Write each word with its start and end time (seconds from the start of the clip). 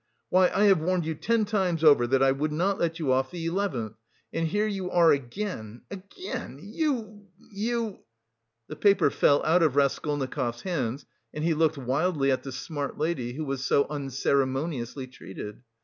Why, 0.29 0.49
I 0.49 0.63
have 0.63 0.79
warned 0.81 1.05
you 1.05 1.13
ten 1.13 1.45
times 1.45 1.83
over 1.83 2.07
that 2.07 2.23
I 2.23 2.31
would 2.31 2.51
not 2.51 2.79
let 2.79 2.97
you 2.97 3.11
off 3.13 3.29
the 3.29 3.45
eleventh! 3.45 3.97
And 4.33 4.47
here 4.47 4.65
you 4.65 4.89
are 4.89 5.11
again, 5.11 5.81
again, 5.91 6.59
you... 6.59 7.27
you...!" 7.51 7.99
The 8.67 8.75
paper 8.75 9.11
fell 9.11 9.45
out 9.45 9.61
of 9.61 9.75
Raskolnikov's 9.75 10.63
hands, 10.63 11.05
and 11.35 11.43
he 11.43 11.53
looked 11.53 11.77
wildly 11.77 12.31
at 12.31 12.41
the 12.41 12.51
smart 12.51 12.97
lady 12.97 13.33
who 13.33 13.45
was 13.45 13.63
so 13.63 13.85
unceremoniously 13.91 15.05
treated. 15.05 15.61